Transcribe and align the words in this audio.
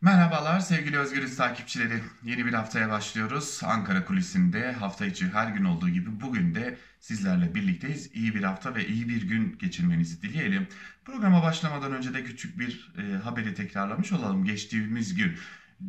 Merhabalar 0.00 0.60
sevgili 0.60 0.98
Özgürüz 0.98 1.36
takipçileri. 1.36 2.02
Yeni 2.24 2.46
bir 2.46 2.52
haftaya 2.52 2.90
başlıyoruz. 2.90 3.60
Ankara 3.64 4.04
kulisinde 4.04 4.72
hafta 4.72 5.06
içi 5.06 5.28
her 5.28 5.48
gün 5.48 5.64
olduğu 5.64 5.88
gibi 5.88 6.20
bugün 6.20 6.54
de 6.54 6.78
sizlerle 7.00 7.54
birlikteyiz. 7.54 8.14
İyi 8.14 8.34
bir 8.34 8.42
hafta 8.42 8.74
ve 8.74 8.86
iyi 8.86 9.08
bir 9.08 9.28
gün 9.28 9.58
geçirmenizi 9.58 10.22
dileyelim. 10.22 10.68
Programa 11.04 11.42
başlamadan 11.42 11.92
önce 11.92 12.14
de 12.14 12.24
küçük 12.24 12.58
bir 12.58 12.92
e, 12.98 13.16
haberi 13.16 13.54
tekrarlamış 13.54 14.12
olalım. 14.12 14.44
Geçtiğimiz 14.44 15.14
gün 15.14 15.38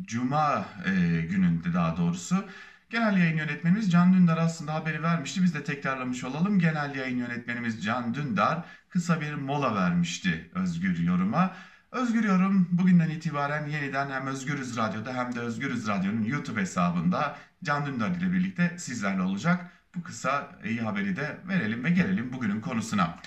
Cuma 0.02 0.66
e, 0.86 1.20
gününde 1.20 1.74
daha 1.74 1.96
doğrusu 1.96 2.44
Genel 2.90 3.16
yayın 3.16 3.36
yönetmenimiz 3.36 3.90
Can 3.90 4.12
Dündar 4.12 4.36
aslında 4.36 4.74
haberi 4.74 5.02
vermişti. 5.02 5.42
Biz 5.42 5.54
de 5.54 5.64
tekrarlamış 5.64 6.24
olalım. 6.24 6.58
Genel 6.58 6.94
yayın 6.94 7.18
yönetmenimiz 7.18 7.84
Can 7.84 8.14
Dündar 8.14 8.64
kısa 8.88 9.20
bir 9.20 9.34
mola 9.34 9.74
vermişti 9.74 10.50
Özgür 10.54 10.98
Yorum'a. 10.98 11.56
Özgür 11.92 12.24
Yorum 12.24 12.68
bugünden 12.72 13.10
itibaren 13.10 13.66
yeniden 13.66 14.10
hem 14.10 14.26
Özgürüz 14.26 14.76
Radyo'da 14.76 15.14
hem 15.14 15.34
de 15.34 15.40
Özgürüz 15.40 15.88
Radyo'nun 15.88 16.22
YouTube 16.22 16.60
hesabında 16.60 17.36
Can 17.64 17.86
Dündar 17.86 18.10
ile 18.10 18.32
birlikte 18.32 18.74
sizlerle 18.78 19.22
olacak. 19.22 19.72
Bu 19.94 20.02
kısa 20.02 20.58
iyi 20.64 20.80
haberi 20.80 21.16
de 21.16 21.40
verelim 21.48 21.84
ve 21.84 21.90
gelelim 21.90 22.32
bugünün 22.32 22.60
konusuna. 22.60 23.18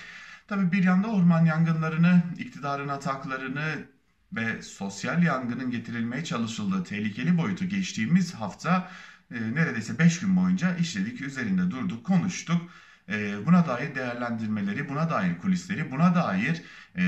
Tabii 0.46 0.72
bir 0.72 0.84
yanda 0.84 1.08
orman 1.08 1.44
yangınlarını, 1.44 2.22
iktidarın 2.38 2.88
ataklarını 2.88 3.86
ve 4.32 4.62
sosyal 4.62 5.22
yangının 5.22 5.70
getirilmeye 5.70 6.24
çalışıldığı 6.24 6.84
tehlikeli 6.84 7.38
boyutu 7.38 7.64
geçtiğimiz 7.64 8.34
hafta 8.34 8.90
e, 9.30 9.54
neredeyse 9.54 9.98
5 9.98 10.20
gün 10.20 10.36
boyunca 10.36 10.76
işledik, 10.76 11.20
üzerinde 11.20 11.70
durduk, 11.70 12.06
konuştuk. 12.06 12.70
E, 13.08 13.46
buna 13.46 13.66
dair 13.66 13.94
değerlendirmeleri, 13.94 14.88
buna 14.88 15.10
dair 15.10 15.38
kulisleri, 15.38 15.90
buna 15.90 16.14
dair 16.14 16.62
e, 16.98 17.04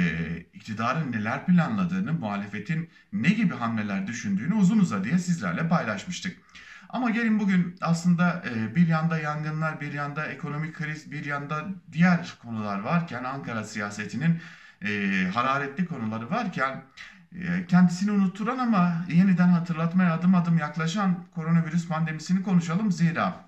iktidarın 0.55 1.13
neler 1.13 1.47
planladığını, 1.47 2.13
muhalefetin 2.13 2.91
ne 3.13 3.31
gibi 3.31 3.55
hamleler 3.55 4.07
düşündüğünü 4.07 4.55
uzun 4.55 4.79
uzadıya 4.79 5.19
sizlerle 5.19 5.69
paylaşmıştık. 5.69 6.37
Ama 6.89 7.11
gelin 7.11 7.39
bugün 7.39 7.77
aslında 7.81 8.43
e, 8.51 8.75
bir 8.75 8.89
yanda 8.89 9.19
yangınlar, 9.19 9.81
bir 9.81 9.93
yanda 9.93 10.27
ekonomik 10.27 10.75
kriz, 10.75 11.11
bir 11.13 11.25
yanda 11.25 11.67
diğer 11.93 12.35
konular 12.43 12.81
varken 12.81 13.25
Ankara 13.25 13.65
siyasetinin 13.65 14.41
e, 14.85 15.23
hararetli 15.35 15.87
konuları 15.87 16.31
varken 16.31 16.85
e, 17.33 17.67
kendisini 17.67 18.11
unutturan 18.11 18.59
ama 18.59 19.05
yeniden 19.09 19.49
hatırlatmaya 19.49 20.15
adım 20.15 20.35
adım 20.35 20.59
yaklaşan 20.59 21.25
koronavirüs 21.35 21.89
pandemisini 21.89 22.43
konuşalım. 22.43 22.93
Zira 22.93 23.46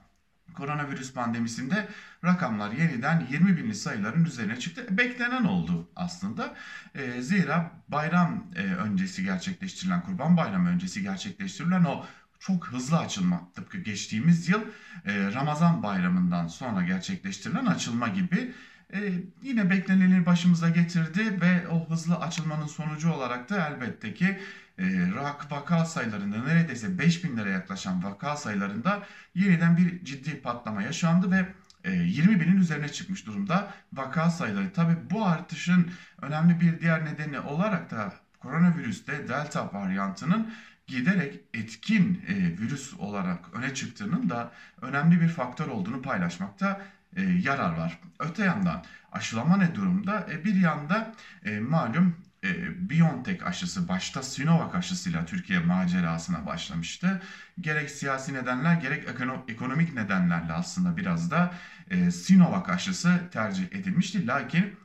koronavirüs 0.58 1.12
pandemisinde 1.12 1.88
rakamlar 2.24 2.72
yeniden 2.72 3.26
20 3.30 3.56
binli 3.56 3.74
sayıların 3.74 4.24
üzerine 4.24 4.58
çıktı. 4.58 4.86
Beklenen 4.90 5.44
oldu 5.44 5.88
aslında. 5.96 6.54
E, 6.94 7.22
zira 7.22 7.70
bayram 7.88 8.44
e, 8.56 8.62
öncesi 8.62 9.24
gerçekleştirilen, 9.24 10.02
kurban 10.02 10.36
bayramı 10.36 10.68
öncesi 10.68 11.02
gerçekleştirilen 11.02 11.84
o 11.84 12.04
çok 12.38 12.66
hızlı 12.66 12.98
açılma 12.98 13.52
tıpkı 13.54 13.78
geçtiğimiz 13.78 14.48
yıl 14.48 14.60
e, 15.06 15.32
Ramazan 15.32 15.82
bayramından 15.82 16.46
sonra 16.46 16.82
gerçekleştirilen 16.82 17.66
açılma 17.66 18.08
gibi 18.08 18.52
e, 18.92 19.12
yine 19.42 19.70
bekleneni 19.70 20.26
başımıza 20.26 20.70
getirdi 20.70 21.40
ve 21.40 21.68
o 21.68 21.90
hızlı 21.90 22.16
açılmanın 22.16 22.66
sonucu 22.66 23.12
olarak 23.12 23.50
da 23.50 23.68
elbette 23.68 24.14
ki 24.14 24.38
e, 24.78 25.14
vaka 25.50 25.84
sayılarında 25.84 26.42
neredeyse 26.42 26.98
5000 26.98 27.36
lira 27.36 27.48
yaklaşan 27.48 28.04
vaka 28.04 28.36
sayılarında 28.36 29.02
yeniden 29.34 29.76
bir 29.76 30.04
ciddi 30.04 30.40
patlama 30.40 30.82
yaşandı 30.82 31.30
ve 31.30 31.46
20 31.84 32.34
e, 32.34 32.40
binin 32.40 32.56
üzerine 32.56 32.88
çıkmış 32.88 33.26
durumda 33.26 33.74
vaka 33.92 34.30
sayıları. 34.30 34.72
Tabi 34.72 34.96
bu 35.10 35.26
artışın 35.26 35.90
önemli 36.22 36.60
bir 36.60 36.80
diğer 36.80 37.04
nedeni 37.04 37.40
olarak 37.40 37.90
da 37.90 38.14
koronavirüste 38.40 39.28
delta 39.28 39.72
varyantının 39.72 40.54
giderek 40.86 41.40
etkin 41.54 42.22
e, 42.28 42.34
virüs 42.34 42.94
olarak 42.94 43.54
öne 43.54 43.74
çıktığının 43.74 44.30
da 44.30 44.52
önemli 44.82 45.20
bir 45.20 45.28
faktör 45.28 45.66
olduğunu 45.66 46.02
paylaşmakta 46.02 46.80
e, 47.16 47.22
yarar 47.22 47.76
var. 47.78 47.98
Öte 48.18 48.44
yandan 48.44 48.84
aşılama 49.12 49.56
ne 49.56 49.74
durumda? 49.74 50.26
Bir 50.44 50.54
yanda 50.54 51.14
malum 51.60 52.16
e, 52.44 52.90
BioNTech 52.90 53.46
aşısı 53.46 53.88
başta 53.88 54.22
Sinovac 54.22 54.74
aşısıyla 54.74 55.24
Türkiye 55.24 55.58
macerasına 55.58 56.46
başlamıştı. 56.46 57.22
Gerek 57.60 57.90
siyasi 57.90 58.34
nedenler 58.34 58.74
gerek 58.74 59.08
ekonomik 59.48 59.92
nedenlerle 59.94 60.52
aslında 60.52 60.96
biraz 60.96 61.30
da 61.30 61.54
e, 61.90 62.10
Sinovac 62.10 62.68
aşısı 62.68 63.28
tercih 63.30 63.64
edilmişti. 63.72 64.26
Lakin 64.26 64.78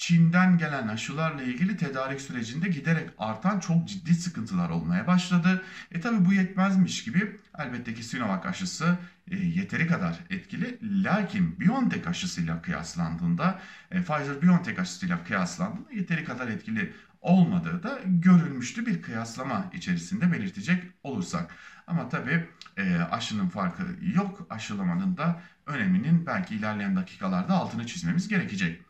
Çin'den 0.00 0.58
gelen 0.58 0.88
aşılarla 0.88 1.42
ilgili 1.42 1.76
tedarik 1.76 2.20
sürecinde 2.20 2.68
giderek 2.68 3.10
artan 3.18 3.60
çok 3.60 3.88
ciddi 3.88 4.14
sıkıntılar 4.14 4.70
olmaya 4.70 5.06
başladı. 5.06 5.62
E 5.92 6.00
tabi 6.00 6.24
bu 6.24 6.32
yetmezmiş 6.32 7.04
gibi 7.04 7.36
elbette 7.58 7.94
ki 7.94 8.02
Sinovac 8.02 8.46
aşısı 8.46 8.98
e, 9.30 9.36
yeteri 9.36 9.86
kadar 9.86 10.18
etkili. 10.30 10.78
Lakin 11.04 11.60
BioNTech 11.60 12.08
aşısıyla 12.08 12.62
kıyaslandığında, 12.62 13.60
e, 13.90 13.98
Pfizer-BioNTech 13.98 14.80
aşısıyla 14.80 15.24
kıyaslandığında 15.24 15.92
yeteri 15.92 16.24
kadar 16.24 16.48
etkili 16.48 16.92
olmadığı 17.20 17.82
da 17.82 17.98
görülmüştü 18.04 18.86
bir 18.86 19.02
kıyaslama 19.02 19.70
içerisinde 19.74 20.32
belirtecek 20.32 20.82
olursak. 21.02 21.54
Ama 21.86 22.08
tabi 22.08 22.48
e, 22.76 22.96
aşının 22.96 23.48
farkı 23.48 23.82
yok. 24.14 24.46
Aşılamanın 24.50 25.16
da 25.16 25.40
öneminin 25.66 26.26
belki 26.26 26.54
ilerleyen 26.54 26.96
dakikalarda 26.96 27.54
altını 27.54 27.86
çizmemiz 27.86 28.28
gerekecek. 28.28 28.82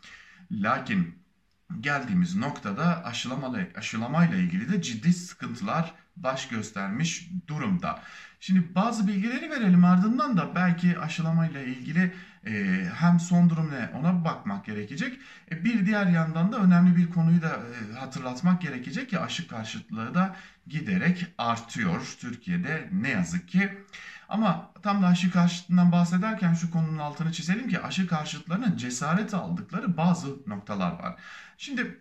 Lakin 0.51 1.15
geldiğimiz 1.81 2.37
noktada 2.37 3.05
aşılamalı, 3.05 3.69
aşılamayla 3.77 4.37
ilgili 4.37 4.73
de 4.73 4.83
ciddi 4.83 5.13
sıkıntılar 5.13 5.95
baş 6.17 6.49
göstermiş 6.49 7.31
durumda. 7.49 8.01
Şimdi 8.41 8.75
bazı 8.75 9.09
bilgileri 9.09 9.51
verelim 9.51 9.85
ardından 9.85 10.37
da 10.37 10.55
belki 10.55 10.99
aşılamayla 10.99 11.61
ilgili 11.61 12.13
e, 12.47 12.85
hem 12.95 13.21
son 13.21 13.51
durum 13.51 13.71
ne 13.71 13.99
ona 13.99 14.25
bakmak 14.25 14.65
gerekecek. 14.65 15.19
E, 15.51 15.65
bir 15.65 15.87
diğer 15.87 16.07
yandan 16.07 16.53
da 16.53 16.59
önemli 16.59 16.97
bir 16.97 17.11
konuyu 17.11 17.43
da 17.43 17.49
e, 17.49 17.95
hatırlatmak 17.95 18.63
gerekecek 18.63 19.11
ki 19.11 19.19
aşı 19.19 19.49
karşıtlığı 19.49 20.15
da 20.15 20.37
giderek 20.67 21.27
artıyor 21.39 22.17
Türkiye'de 22.21 22.89
ne 22.93 23.09
yazık 23.09 23.49
ki. 23.49 23.79
Ama 24.29 24.71
tam 24.83 25.03
da 25.03 25.07
aşı 25.07 25.31
karşıtlığından 25.31 25.93
bahsederken 25.93 26.55
şu 26.55 26.71
konunun 26.71 26.99
altını 26.99 27.33
çizelim 27.33 27.69
ki 27.69 27.83
aşı 27.83 28.07
karşıtlarının 28.07 28.77
cesaret 28.77 29.35
aldıkları 29.35 29.97
bazı 29.97 30.29
noktalar 30.47 30.93
var. 30.93 31.17
Şimdi 31.59 32.01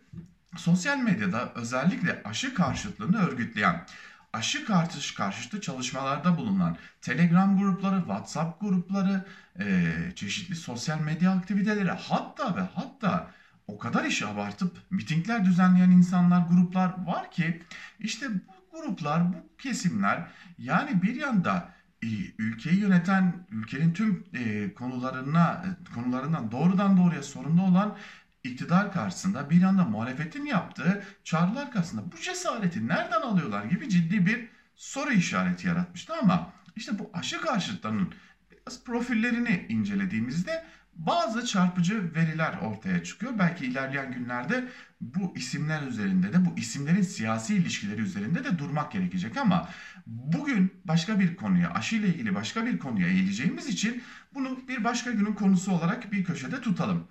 sosyal 0.58 0.98
medyada 0.98 1.52
özellikle 1.56 2.22
aşı 2.26 2.54
karşıtlığını 2.54 3.28
örgütleyen 3.28 3.86
aşı 4.34 4.66
karşı 4.66 5.16
karşıtı 5.16 5.62
çalışmalarda 5.62 6.38
bulunan 6.38 6.78
Telegram 7.02 7.58
grupları, 7.58 7.98
WhatsApp 7.98 8.62
grupları, 8.62 9.26
e, 9.60 9.94
çeşitli 10.16 10.56
sosyal 10.56 11.00
medya 11.00 11.32
aktiviteleri 11.32 11.92
hatta 11.92 12.56
ve 12.56 12.62
hatta 12.76 13.32
o 13.68 13.78
kadar 13.78 14.06
işi 14.06 14.28
abartıp 14.28 14.78
mitingler 14.90 15.46
düzenleyen 15.46 15.92
insanlar, 15.92 16.48
gruplar 16.48 17.06
var 17.06 17.32
ki 17.32 17.64
işte 18.00 18.28
bu 18.32 18.80
gruplar, 18.80 19.34
bu 19.34 19.58
kesimler 19.58 20.28
yani 20.58 21.02
bir 21.02 21.16
yanda 21.16 21.70
e, 22.04 22.08
ülkeyi 22.38 22.80
yöneten 22.80 23.48
ülkenin 23.52 23.94
tüm 23.94 24.24
e, 24.34 24.74
konularına 24.74 25.66
konularından 25.96 26.52
doğrudan 26.52 26.98
doğruya 26.98 27.24
sorumlu 27.24 27.62
olan 27.64 27.98
iktidar 28.44 28.94
karşısında 28.94 29.50
bir 29.50 29.62
yanda 29.62 29.84
muhalefetin 29.84 30.46
yaptığı 30.46 31.04
çağrılar 31.24 31.72
karşısında 31.72 32.12
bu 32.12 32.22
cesareti 32.22 32.88
nereden 32.88 33.22
alıyorlar 33.22 33.66
gibi 33.66 33.90
ciddi 33.90 34.26
bir 34.26 34.50
soru 34.76 35.12
işareti 35.12 35.68
yaratmıştı 35.68 36.14
ama 36.22 36.54
işte 36.76 37.00
bu 37.00 37.10
aşı 37.14 37.42
karşıtlarının 37.42 38.14
biraz 38.52 38.84
profillerini 38.84 39.66
incelediğimizde 39.70 40.66
bazı 40.96 41.46
çarpıcı 41.46 42.16
veriler 42.16 42.58
ortaya 42.62 43.04
çıkıyor. 43.04 43.34
Belki 43.40 43.66
ilerleyen 43.66 44.12
günlerde 44.12 44.68
bu 45.02 45.34
isimler 45.36 45.82
üzerinde 45.88 46.34
de 46.34 46.46
bu 46.46 46.60
isimlerin 46.60 47.02
siyasi 47.02 47.56
ilişkileri 47.56 48.02
üzerinde 48.02 48.44
de 48.44 48.60
durmak 48.60 48.92
gerekecek 48.92 49.38
ama 49.38 49.70
bugün 50.08 50.74
başka 50.86 51.20
bir 51.20 51.36
konuya 51.36 51.74
aşı 51.74 51.96
ile 51.96 52.08
ilgili 52.08 52.36
başka 52.36 52.66
bir 52.66 52.80
konuya 52.80 53.08
eğileceğimiz 53.08 53.68
için 53.68 54.04
bunu 54.34 54.60
bir 54.68 54.84
başka 54.84 55.12
günün 55.12 55.34
konusu 55.34 55.72
olarak 55.72 56.12
bir 56.12 56.24
köşede 56.24 56.62
tutalım. 56.62 57.08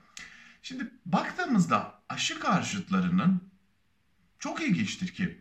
Şimdi 0.63 0.91
baktığımızda 1.07 1.95
aşı 2.09 2.41
karşıtlarının 2.41 3.43
çok 4.39 4.63
ilginçtir 4.63 5.09
ki 5.09 5.39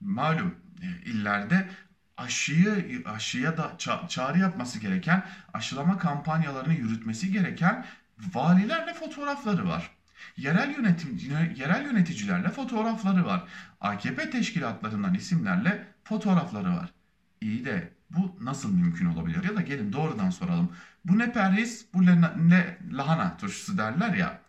malum 0.00 0.54
e, 0.82 1.10
illerde 1.10 1.68
aşıyı 2.16 3.02
aşıya 3.06 3.56
da 3.56 3.74
ça 3.78 4.08
çağrı 4.08 4.38
yapması 4.38 4.78
gereken, 4.78 5.24
aşılama 5.52 5.98
kampanyalarını 5.98 6.74
yürütmesi 6.74 7.32
gereken 7.32 7.86
valilerle 8.34 8.94
fotoğrafları 8.94 9.68
var. 9.68 9.90
Yerel 10.36 10.74
yönetim 10.76 11.16
yerel 11.56 11.84
yöneticilerle 11.84 12.48
fotoğrafları 12.48 13.26
var. 13.26 13.44
AKP 13.80 14.30
teşkilatlarından 14.30 15.14
isimlerle 15.14 15.86
fotoğrafları 16.04 16.68
var. 16.68 16.92
İyi 17.40 17.64
de 17.64 17.92
bu 18.10 18.36
nasıl 18.40 18.72
mümkün 18.72 19.06
olabilir? 19.06 19.44
Ya 19.44 19.56
da 19.56 19.60
gelin 19.60 19.92
doğrudan 19.92 20.30
soralım. 20.30 20.72
Bu 21.04 21.18
ne 21.18 21.32
perhiz, 21.32 21.86
bu 21.94 22.06
ne 22.06 22.78
lahana 22.92 23.36
turşusu 23.36 23.78
derler 23.78 24.14
ya. 24.14 24.40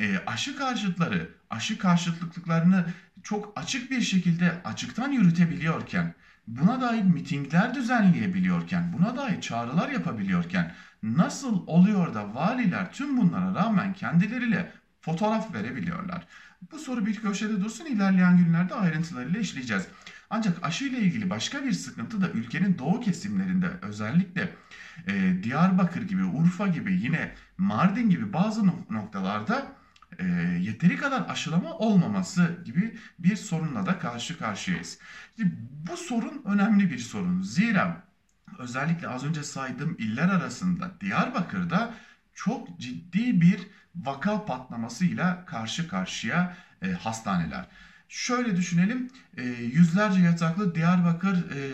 E, 0.00 0.18
aşı 0.26 0.56
karşıtları, 0.56 1.28
aşı 1.50 1.78
karşıtlıklarını 1.78 2.84
çok 3.22 3.52
açık 3.56 3.90
bir 3.90 4.00
şekilde 4.00 4.62
açıktan 4.64 5.12
yürütebiliyorken, 5.12 6.14
buna 6.46 6.80
dair 6.80 7.02
mitingler 7.02 7.74
düzenleyebiliyorken, 7.74 8.92
buna 8.92 9.16
dair 9.16 9.40
çağrılar 9.40 9.88
yapabiliyorken 9.88 10.74
nasıl 11.02 11.66
oluyor 11.66 12.14
da 12.14 12.34
valiler 12.34 12.92
tüm 12.92 13.16
bunlara 13.16 13.54
rağmen 13.54 13.92
kendileriyle 13.92 14.72
fotoğraf 15.00 15.54
verebiliyorlar? 15.54 16.26
Bu 16.72 16.78
soru 16.78 17.06
bir 17.06 17.14
köşede 17.14 17.60
dursun 17.60 17.84
ilerleyen 17.84 18.36
günlerde 18.36 18.74
ayrıntılarıyla 18.74 19.40
işleyeceğiz. 19.40 19.88
Ancak 20.30 20.66
aşı 20.66 20.84
ile 20.84 20.98
ilgili 20.98 21.30
başka 21.30 21.64
bir 21.64 21.72
sıkıntı 21.72 22.20
da 22.20 22.30
ülkenin 22.30 22.78
doğu 22.78 23.00
kesimlerinde 23.00 23.70
özellikle 23.82 24.48
e, 25.06 25.42
Diyarbakır 25.42 26.02
gibi, 26.02 26.24
Urfa 26.24 26.66
gibi, 26.66 26.92
yine 26.92 27.34
Mardin 27.58 28.10
gibi 28.10 28.32
bazı 28.32 28.66
noktalarda 28.66 29.66
e, 30.18 30.24
yeteri 30.60 30.96
kadar 30.96 31.28
aşılama 31.28 31.78
olmaması 31.78 32.62
gibi 32.64 32.98
bir 33.18 33.36
sorunla 33.36 33.86
da 33.86 33.98
karşı 33.98 34.38
karşıyayız. 34.38 34.98
Şimdi 35.36 35.54
bu 35.90 35.96
sorun 35.96 36.42
önemli 36.44 36.90
bir 36.90 36.98
sorun. 36.98 37.42
Zira 37.42 38.02
özellikle 38.58 39.08
az 39.08 39.24
önce 39.24 39.42
saydığım 39.42 39.96
iller 39.98 40.28
arasında 40.28 40.90
Diyarbakır'da 41.00 41.94
çok 42.34 42.80
ciddi 42.80 43.40
bir 43.40 43.60
vaka 43.94 44.44
patlamasıyla 44.44 45.44
karşı 45.44 45.88
karşıya 45.88 46.56
e, 46.82 46.92
hastaneler. 46.92 47.66
Şöyle 48.08 48.56
düşünelim, 48.56 49.10
e, 49.36 49.42
yüzlerce 49.48 50.20
yataklı 50.20 50.74
Diyarbakır 50.74 51.50
e, 51.50 51.72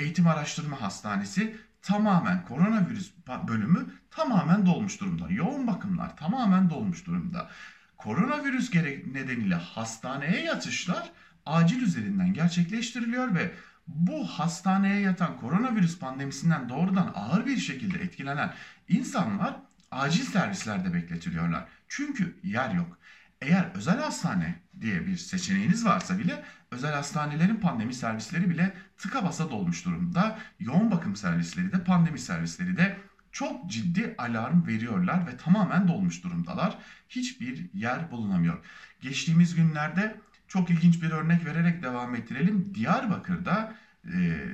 Eğitim 0.00 0.26
Araştırma 0.26 0.80
Hastanesi 0.80 1.56
tamamen 1.82 2.44
koronavirüs 2.44 3.12
bölümü 3.48 3.86
tamamen 4.10 4.66
dolmuş 4.66 5.00
durumda. 5.00 5.26
Yoğun 5.30 5.66
bakımlar 5.66 6.16
tamamen 6.16 6.70
dolmuş 6.70 7.06
durumda. 7.06 7.50
Koronavirüs 7.98 8.74
nedeniyle 9.14 9.54
hastaneye 9.54 10.44
yatışlar 10.44 11.10
acil 11.46 11.82
üzerinden 11.82 12.34
gerçekleştiriliyor 12.34 13.34
ve 13.34 13.50
bu 13.86 14.26
hastaneye 14.26 15.00
yatan 15.00 15.36
koronavirüs 15.36 15.98
pandemisinden 15.98 16.68
doğrudan 16.68 17.12
ağır 17.14 17.46
bir 17.46 17.56
şekilde 17.56 17.98
etkilenen 17.98 18.54
insanlar 18.88 19.56
acil 19.90 20.24
servislerde 20.24 20.94
bekletiliyorlar. 20.94 21.64
Çünkü 21.88 22.36
yer 22.42 22.74
yok. 22.74 22.98
Eğer 23.40 23.70
özel 23.74 24.00
hastane 24.00 24.54
diye 24.80 25.06
bir 25.06 25.16
seçeneğiniz 25.16 25.84
varsa 25.84 26.18
bile 26.18 26.44
özel 26.70 26.94
hastanelerin 26.94 27.56
pandemi 27.56 27.94
servisleri 27.94 28.50
bile 28.50 28.72
tıka 28.96 29.24
basa 29.24 29.50
dolmuş 29.50 29.84
durumda. 29.84 30.38
Yoğun 30.60 30.90
bakım 30.90 31.16
servisleri 31.16 31.72
de 31.72 31.84
pandemi 31.84 32.18
servisleri 32.18 32.76
de 32.76 32.96
çok 33.32 33.70
ciddi 33.70 34.14
alarm 34.18 34.66
veriyorlar 34.66 35.26
ve 35.26 35.36
tamamen 35.36 35.88
dolmuş 35.88 36.24
durumdalar. 36.24 36.78
Hiçbir 37.08 37.74
yer 37.74 38.10
bulunamıyor. 38.10 38.64
Geçtiğimiz 39.00 39.54
günlerde 39.54 40.16
çok 40.48 40.70
ilginç 40.70 41.02
bir 41.02 41.10
örnek 41.10 41.46
vererek 41.46 41.82
devam 41.82 42.14
ettirelim. 42.14 42.74
Diyarbakır'da 42.74 43.74
e, 44.04 44.44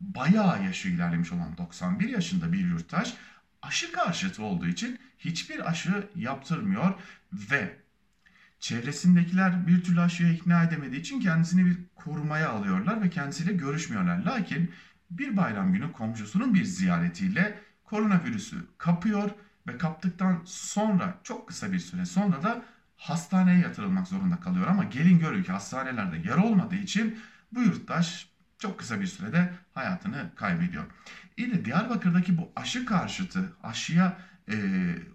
bayağı 0.00 0.64
yaşı 0.64 0.88
ilerlemiş 0.88 1.32
olan 1.32 1.56
91 1.56 2.08
yaşında 2.08 2.52
bir 2.52 2.66
yurttaş 2.66 3.14
aşı 3.62 3.92
karşıtı 3.92 4.42
olduğu 4.42 4.66
için 4.66 4.98
hiçbir 5.18 5.68
aşı 5.68 6.08
yaptırmıyor 6.16 6.94
ve 7.32 7.76
çevresindekiler 8.60 9.66
bir 9.66 9.84
türlü 9.84 10.00
aşıya 10.00 10.32
ikna 10.32 10.62
edemediği 10.62 11.00
için 11.00 11.20
kendisini 11.20 11.66
bir 11.66 11.76
korumaya 11.94 12.50
alıyorlar 12.50 13.02
ve 13.02 13.10
kendisiyle 13.10 13.52
görüşmüyorlar. 13.52 14.18
Lakin 14.18 14.72
bir 15.10 15.36
bayram 15.36 15.72
günü 15.72 15.92
komşusunun 15.92 16.54
bir 16.54 16.64
ziyaretiyle 16.64 17.58
koronavirüsü 17.90 18.56
kapıyor 18.78 19.30
ve 19.66 19.78
kaptıktan 19.78 20.42
sonra 20.44 21.14
çok 21.22 21.48
kısa 21.48 21.72
bir 21.72 21.78
süre 21.78 22.06
sonra 22.06 22.42
da 22.42 22.64
hastaneye 22.96 23.58
yatırılmak 23.58 24.08
zorunda 24.08 24.40
kalıyor. 24.40 24.66
Ama 24.66 24.84
gelin 24.84 25.18
görün 25.18 25.42
ki 25.42 25.52
hastanelerde 25.52 26.16
yer 26.16 26.36
olmadığı 26.36 26.76
için 26.76 27.18
bu 27.52 27.60
yurttaş 27.60 28.28
çok 28.58 28.78
kısa 28.78 29.00
bir 29.00 29.06
sürede 29.06 29.52
hayatını 29.74 30.30
kaybediyor. 30.36 30.84
İyi 31.36 31.64
Diyarbakır'daki 31.64 32.38
bu 32.38 32.52
aşı 32.56 32.86
karşıtı, 32.86 33.52
aşıya 33.62 34.18
e, 34.50 34.56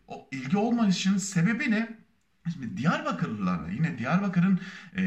o 0.08 0.28
ilgi 0.32 0.58
olmayışının 0.58 1.18
sebebi 1.18 1.72
ne? 1.72 1.98
Şimdi 2.54 2.78
Diyarbakırlılarla 2.78 3.70
yine 3.70 3.98
Diyarbakır'ın 3.98 4.60
e, 4.96 5.02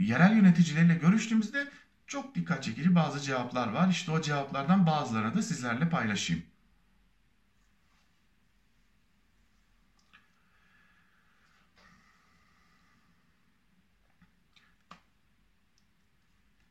yerel 0.00 0.36
yöneticileriyle 0.36 0.94
görüştüğümüzde 0.94 1.68
çok 2.06 2.34
dikkat 2.34 2.62
çekici 2.62 2.94
bazı 2.94 3.20
cevaplar 3.20 3.68
var. 3.68 3.88
İşte 3.88 4.10
o 4.10 4.20
cevaplardan 4.20 4.86
bazılarını 4.86 5.34
da 5.34 5.42
sizlerle 5.42 5.88
paylaşayım. 5.88 6.42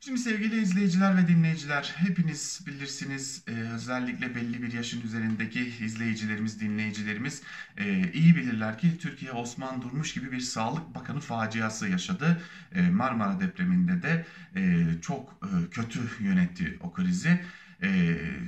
Şimdi 0.06 0.20
sevgili 0.20 0.62
izleyiciler 0.62 1.18
ve 1.18 1.28
dinleyiciler, 1.28 1.94
hepiniz 1.98 2.62
bilirsiniz 2.68 3.44
e, 3.48 3.52
özellikle 3.52 4.36
belli 4.36 4.64
bir 4.64 4.74
yaşın 4.74 5.02
üzerindeki 5.02 5.74
izleyicilerimiz, 5.86 6.60
dinleyicilerimiz 6.60 7.42
e, 7.78 8.12
iyi 8.12 8.36
bilirler 8.36 8.78
ki 8.78 8.98
Türkiye 8.98 9.32
Osman 9.32 9.82
Durmuş 9.82 10.14
gibi 10.14 10.32
bir 10.32 10.40
Sağlık 10.40 10.96
Bakanı 10.96 11.20
faciası 11.20 11.88
yaşadı. 11.90 12.42
E, 12.76 12.82
Marmara 12.82 13.40
depreminde 13.40 14.02
de 14.02 14.26
e, 14.56 14.86
çok 15.02 15.40
e, 15.44 15.70
kötü 15.70 16.00
yönetti 16.20 16.78
o 16.82 16.94
krizi. 16.94 17.42
E, 17.82 17.90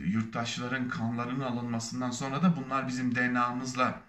yurttaşların 0.05 0.89
kanlarının 0.89 1.41
alınmasından 1.41 2.11
sonra 2.11 2.43
da 2.43 2.55
bunlar 2.55 2.87
bizim 2.87 3.15
DNA'mızla 3.15 4.01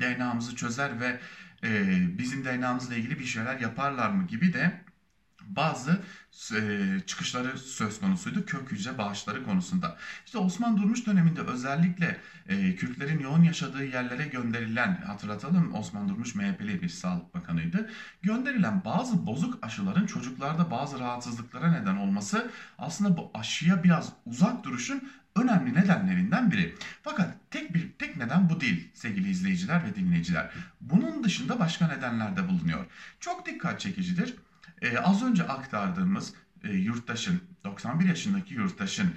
DNA'mızı 0.00 0.56
çözer 0.56 1.00
ve 1.00 1.20
e, 1.64 1.98
bizim 2.18 2.44
DNA'mızla 2.44 2.94
ilgili 2.94 3.18
bir 3.18 3.24
şeyler 3.24 3.60
yaparlar 3.60 4.10
mı 4.10 4.26
gibi 4.26 4.52
de 4.52 4.86
bazı 5.46 6.02
e, 6.54 6.80
çıkışları 7.06 7.58
söz 7.58 8.00
konusuydu 8.00 8.46
kök 8.46 8.72
hücre 8.72 8.98
bağışları 8.98 9.44
konusunda. 9.44 9.96
İşte 10.26 10.38
Osman 10.38 10.76
Durmuş 10.76 11.06
döneminde 11.06 11.40
özellikle 11.40 12.20
e, 12.48 12.76
Kürtlerin 12.76 13.18
yoğun 13.18 13.42
yaşadığı 13.42 13.84
yerlere 13.84 14.26
gönderilen 14.26 15.02
hatırlatalım 15.06 15.74
Osman 15.74 16.08
Durmuş 16.08 16.34
MHP'li 16.34 16.82
bir 16.82 16.88
sağlık 16.88 17.34
bakanıydı. 17.34 17.90
Gönderilen 18.22 18.84
bazı 18.84 19.26
bozuk 19.26 19.58
aşıların 19.62 20.06
çocuklarda 20.06 20.70
bazı 20.70 20.98
rahatsızlıklara 21.00 21.70
neden 21.70 21.96
olması 21.96 22.50
aslında 22.78 23.16
bu 23.16 23.30
aşıya 23.34 23.84
biraz 23.84 24.12
uzak 24.26 24.64
duruşun 24.64 25.10
önemli 25.36 25.74
nedenlerinden 25.74 26.50
biri. 26.50 26.74
Fakat 27.02 27.34
tek 27.50 27.74
bir 27.74 27.92
tek 27.98 28.16
neden 28.16 28.50
bu 28.50 28.60
değil 28.60 28.90
sevgili 28.94 29.30
izleyiciler 29.30 29.84
ve 29.84 29.94
dinleyiciler. 29.94 30.50
Bunun 30.80 31.24
dışında 31.24 31.58
başka 31.58 31.86
nedenler 31.88 32.36
de 32.36 32.48
bulunuyor. 32.48 32.86
Çok 33.20 33.46
dikkat 33.46 33.80
çekicidir. 33.80 34.34
Ee, 34.86 34.98
az 34.98 35.22
önce 35.22 35.46
aktardığımız 35.46 36.34
e, 36.64 36.72
yurttaşın, 36.72 37.40
91 37.64 38.08
yaşındaki 38.08 38.54
yurttaşın 38.54 39.14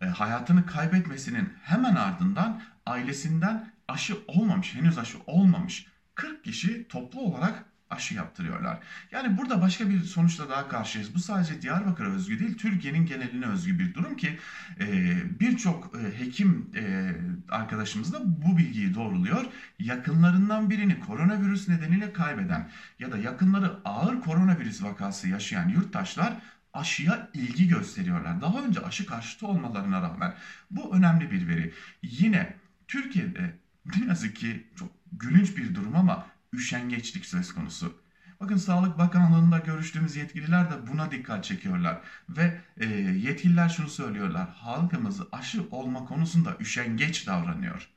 e, 0.00 0.06
hayatını 0.06 0.66
kaybetmesinin 0.66 1.52
hemen 1.62 1.94
ardından 1.94 2.62
ailesinden 2.86 3.72
aşı 3.88 4.18
olmamış, 4.26 4.74
henüz 4.74 4.98
aşı 4.98 5.18
olmamış 5.26 5.86
40 6.14 6.44
kişi 6.44 6.88
toplu 6.88 7.20
olarak 7.20 7.64
aşı 7.90 8.14
yaptırıyorlar. 8.14 8.78
Yani 9.12 9.38
burada 9.38 9.60
başka 9.62 9.88
bir 9.88 10.00
sonuçla 10.00 10.48
daha 10.48 10.68
karşıyız. 10.68 11.14
Bu 11.14 11.18
sadece 11.18 11.62
Diyarbakır'a 11.62 12.08
özgü 12.08 12.38
değil, 12.38 12.58
Türkiye'nin 12.58 13.06
geneline 13.06 13.46
özgü 13.46 13.78
bir 13.78 13.94
durum 13.94 14.16
ki 14.16 14.38
e, 14.80 15.16
birçok 15.40 15.92
e, 15.96 16.20
hekim 16.20 16.70
e, 16.76 17.12
arkadaşımız 17.48 18.12
da 18.12 18.18
bu 18.24 18.58
bilgiyi 18.58 18.94
doğruluyor. 18.94 19.44
Yakınlarından 19.78 20.70
birini 20.70 21.00
koronavirüs 21.00 21.68
nedeniyle 21.68 22.12
kaybeden 22.12 22.70
ya 22.98 23.12
da 23.12 23.18
yakınları 23.18 23.80
ağır 23.84 24.20
koronavirüs 24.20 24.82
vakası 24.82 25.28
yaşayan 25.28 25.68
yurttaşlar 25.68 26.32
aşıya 26.74 27.30
ilgi 27.34 27.68
gösteriyorlar. 27.68 28.40
Daha 28.40 28.62
önce 28.62 28.80
aşı 28.80 29.06
karşıtı 29.06 29.46
olmalarına 29.46 30.02
rağmen 30.02 30.34
bu 30.70 30.96
önemli 30.96 31.30
bir 31.30 31.48
veri. 31.48 31.72
Yine 32.02 32.54
Türkiye'de 32.88 33.54
ne 33.96 34.06
yazık 34.06 34.36
ki 34.36 34.66
çok 34.76 34.88
gülünç 35.12 35.56
bir 35.56 35.74
durum 35.74 35.96
ama 35.96 36.26
üşengeçlik 36.56 37.26
söz 37.26 37.54
konusu. 37.54 37.92
Bakın 38.40 38.56
Sağlık 38.56 38.98
Bakanlığı'nda 38.98 39.58
görüştüğümüz 39.58 40.16
yetkililer 40.16 40.70
de 40.70 40.86
buna 40.86 41.10
dikkat 41.10 41.44
çekiyorlar. 41.44 42.00
Ve 42.28 42.60
e, 42.76 42.86
yetkililer 42.96 43.68
şunu 43.68 43.88
söylüyorlar. 43.88 44.48
Halkımız 44.54 45.20
aşı 45.32 45.64
olma 45.70 46.04
konusunda 46.04 46.56
üşengeç 46.60 47.26
davranıyor. 47.26 47.88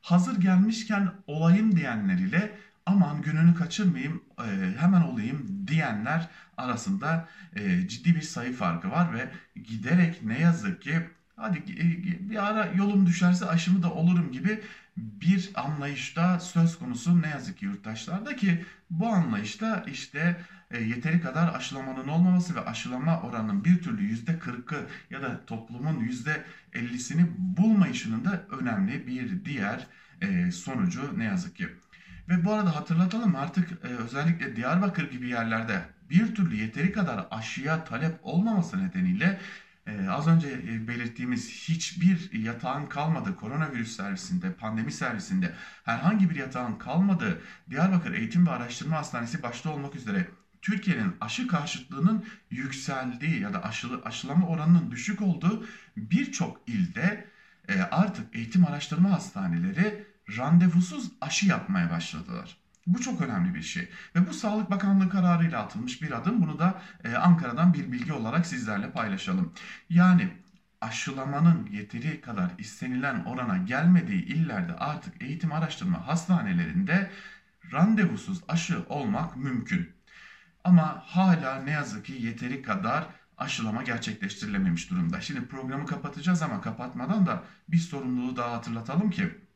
Hazır 0.00 0.40
gelmişken 0.40 1.12
olayım 1.26 1.76
diyenler 1.76 2.18
ile 2.18 2.58
aman 2.86 3.22
gününü 3.22 3.54
kaçırmayayım 3.54 4.22
e, 4.38 4.78
hemen 4.78 5.00
olayım 5.00 5.66
diyenler 5.66 6.28
arasında 6.56 7.28
e, 7.56 7.88
ciddi 7.88 8.14
bir 8.14 8.22
sayı 8.22 8.52
farkı 8.52 8.90
var 8.90 9.14
ve 9.14 9.30
giderek 9.62 10.22
ne 10.22 10.40
yazık 10.40 10.82
ki 10.82 11.00
hadi 11.36 11.58
e, 11.58 12.30
bir 12.30 12.46
ara 12.48 12.66
yolum 12.66 13.06
düşerse 13.06 13.46
aşımı 13.46 13.82
da 13.82 13.92
olurum 13.92 14.32
gibi 14.32 14.60
bir 14.98 15.50
anlayışta 15.54 16.40
söz 16.40 16.78
konusu 16.78 17.22
ne 17.22 17.28
yazık 17.28 17.58
ki 17.58 17.64
yurttaşlarda 17.64 18.36
ki 18.36 18.64
bu 18.90 19.08
anlayışta 19.08 19.84
işte 19.86 20.36
e, 20.70 20.80
yeteri 20.80 21.20
kadar 21.20 21.54
aşılamanın 21.54 22.08
olmaması 22.08 22.54
ve 22.54 22.60
aşılama 22.60 23.22
oranının 23.22 23.64
bir 23.64 23.82
türlü 23.82 24.02
yüzde 24.02 24.38
kırkı 24.38 24.86
ya 25.10 25.22
da 25.22 25.44
toplumun 25.46 26.00
yüzde 26.00 26.44
ellisini 26.72 27.26
bulmayışının 27.38 28.24
da 28.24 28.46
önemli 28.50 29.06
bir 29.06 29.44
diğer 29.44 29.86
e, 30.20 30.50
sonucu 30.50 31.18
ne 31.18 31.24
yazık 31.24 31.56
ki. 31.56 31.68
Ve 32.28 32.44
bu 32.44 32.52
arada 32.52 32.76
hatırlatalım 32.76 33.36
artık 33.36 33.72
e, 33.72 33.86
özellikle 33.86 34.56
Diyarbakır 34.56 35.10
gibi 35.10 35.28
yerlerde 35.28 35.82
bir 36.10 36.34
türlü 36.34 36.56
yeteri 36.56 36.92
kadar 36.92 37.26
aşıya 37.30 37.84
talep 37.84 38.18
olmaması 38.22 38.84
nedeniyle 38.84 39.40
e, 39.88 40.08
az 40.08 40.28
önce 40.28 40.48
e, 40.48 40.88
belirttiğimiz 40.88 41.50
hiçbir 41.50 42.32
yatağın 42.32 42.86
kalmadığı 42.86 43.36
koronavirüs 43.36 43.96
servisinde, 43.96 44.52
pandemi 44.52 44.92
servisinde 44.92 45.54
herhangi 45.84 46.30
bir 46.30 46.36
yatağın 46.36 46.78
kalmadığı 46.78 47.42
Diyarbakır 47.70 48.12
Eğitim 48.12 48.46
ve 48.46 48.50
Araştırma 48.50 48.96
Hastanesi 48.96 49.42
başta 49.42 49.70
olmak 49.70 49.94
üzere 49.94 50.28
Türkiye'nin 50.62 51.16
aşı 51.20 51.46
karşıtlığının 51.46 52.24
yükseldiği 52.50 53.40
ya 53.40 53.52
da 53.52 53.64
aşılı, 53.64 54.02
aşılama 54.04 54.46
oranının 54.46 54.90
düşük 54.90 55.22
olduğu 55.22 55.66
birçok 55.96 56.60
ilde 56.66 57.28
e, 57.68 57.80
artık 57.80 58.36
eğitim 58.36 58.66
araştırma 58.66 59.10
hastaneleri 59.10 60.06
randevusuz 60.36 61.10
aşı 61.20 61.46
yapmaya 61.46 61.90
başladılar. 61.90 62.57
Bu 62.88 63.00
çok 63.00 63.20
önemli 63.20 63.54
bir 63.54 63.62
şey. 63.62 63.90
Ve 64.16 64.26
bu 64.28 64.34
Sağlık 64.34 64.70
Bakanlığı 64.70 65.08
kararıyla 65.10 65.62
atılmış 65.62 66.02
bir 66.02 66.10
adım. 66.12 66.42
Bunu 66.42 66.58
da 66.58 66.82
e, 67.04 67.14
Ankara'dan 67.16 67.74
bir 67.74 67.92
bilgi 67.92 68.12
olarak 68.12 68.46
sizlerle 68.46 68.92
paylaşalım. 68.92 69.54
Yani 69.90 70.28
aşılamanın 70.80 71.66
yeteri 71.66 72.20
kadar 72.20 72.50
istenilen 72.58 73.24
orana 73.24 73.56
gelmediği 73.58 74.24
illerde 74.24 74.74
artık 74.76 75.22
eğitim 75.22 75.52
araştırma 75.52 76.06
hastanelerinde 76.06 77.10
randevusuz 77.72 78.40
aşı 78.48 78.84
olmak 78.88 79.36
mümkün. 79.36 79.96
Ama 80.64 81.02
hala 81.06 81.56
ne 81.62 81.70
yazık 81.70 82.04
ki 82.06 82.12
yeteri 82.12 82.62
kadar 82.62 83.06
aşılama 83.38 83.82
gerçekleştirilememiş 83.82 84.90
durumda. 84.90 85.20
Şimdi 85.20 85.48
programı 85.48 85.86
kapatacağız 85.86 86.42
ama 86.42 86.60
kapatmadan 86.60 87.26
da 87.26 87.44
bir 87.68 87.78
sorumluluğu 87.78 88.36
daha 88.36 88.52
hatırlatalım 88.52 89.10
ki 89.10 89.47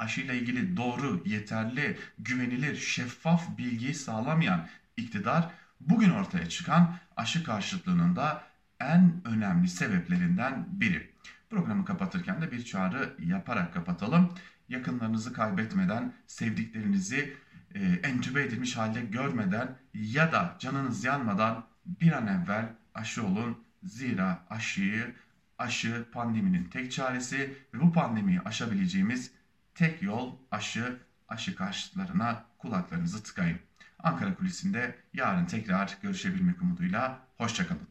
aşıyla 0.00 0.34
ilgili 0.34 0.76
doğru, 0.76 1.22
yeterli, 1.26 1.98
güvenilir, 2.18 2.76
şeffaf 2.76 3.58
bilgiyi 3.58 3.94
sağlamayan 3.94 4.68
iktidar 4.96 5.50
bugün 5.80 6.10
ortaya 6.10 6.48
çıkan 6.48 6.96
aşı 7.16 7.44
karşıtlığının 7.44 8.16
da 8.16 8.42
en 8.80 9.20
önemli 9.24 9.68
sebeplerinden 9.68 10.66
biri. 10.70 11.10
Programı 11.50 11.84
kapatırken 11.84 12.42
de 12.42 12.52
bir 12.52 12.64
çağrı 12.64 13.14
yaparak 13.18 13.74
kapatalım. 13.74 14.34
Yakınlarınızı 14.68 15.32
kaybetmeden, 15.32 16.12
sevdiklerinizi 16.26 17.36
e, 17.74 17.80
entübe 17.80 18.42
edilmiş 18.42 18.76
halde 18.76 19.00
görmeden 19.00 19.76
ya 19.94 20.32
da 20.32 20.56
canınız 20.58 21.04
yanmadan 21.04 21.64
bir 21.86 22.12
an 22.12 22.26
evvel 22.26 22.72
aşı 22.94 23.26
olun. 23.26 23.58
Zira 23.82 24.46
aşıyı, 24.50 25.14
aşı 25.58 26.04
pandeminin 26.12 26.64
tek 26.64 26.92
çaresi 26.92 27.54
ve 27.74 27.80
bu 27.80 27.92
pandemiyi 27.92 28.40
aşabileceğimiz 28.40 29.30
tek 29.74 30.02
yol 30.02 30.36
aşı, 30.50 31.00
aşı 31.28 31.54
karşıtlarına 31.54 32.44
kulaklarınızı 32.58 33.22
tıkayın. 33.22 33.58
Ankara 33.98 34.34
Kulisi'nde 34.34 34.96
yarın 35.14 35.46
tekrar 35.46 35.98
görüşebilmek 36.02 36.62
umuduyla 36.62 37.18
hoşçakalın. 37.36 37.90